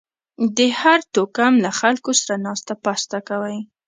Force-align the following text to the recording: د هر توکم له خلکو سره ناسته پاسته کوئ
د 0.57 0.59
هر 0.79 0.99
توکم 1.13 1.53
له 1.65 1.71
خلکو 1.79 2.11
سره 2.21 2.35
ناسته 2.45 2.73
پاسته 2.85 3.17
کوئ 3.29 3.57